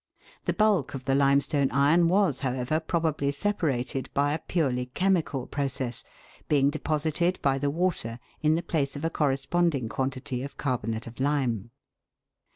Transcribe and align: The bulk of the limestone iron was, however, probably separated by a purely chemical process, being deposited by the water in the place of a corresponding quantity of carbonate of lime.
The 0.45 0.53
bulk 0.53 0.95
of 0.95 1.05
the 1.05 1.13
limestone 1.13 1.69
iron 1.69 2.07
was, 2.07 2.39
however, 2.39 2.79
probably 2.79 3.31
separated 3.31 4.09
by 4.15 4.33
a 4.33 4.39
purely 4.39 4.87
chemical 4.87 5.45
process, 5.45 6.03
being 6.49 6.71
deposited 6.71 7.39
by 7.43 7.59
the 7.59 7.69
water 7.69 8.19
in 8.41 8.55
the 8.55 8.63
place 8.63 8.95
of 8.95 9.05
a 9.05 9.11
corresponding 9.11 9.89
quantity 9.89 10.41
of 10.41 10.57
carbonate 10.57 11.05
of 11.05 11.19
lime. 11.19 11.69